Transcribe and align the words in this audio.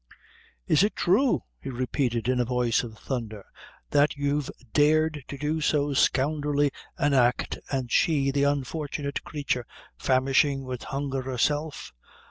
"Is 0.65 0.81
it 0.81 0.97
thrue," 0.99 1.43
he 1.61 1.69
repeated, 1.69 2.27
in 2.27 2.39
a 2.39 2.43
voice 2.43 2.81
of 2.81 2.97
thunder, 2.97 3.45
"that 3.91 4.15
you've 4.15 4.49
dared 4.73 5.23
to 5.27 5.37
do 5.37 5.61
so 5.61 5.93
scoundrelly 5.93 6.71
an 6.97 7.13
act, 7.13 7.59
an' 7.71 7.87
she, 7.89 8.31
the 8.31 8.41
unfortunate 8.45 9.23
creature, 9.23 9.67
famishing 9.99 10.63
wid 10.63 10.85
hunger 10.85 11.21
herself?" 11.21 11.93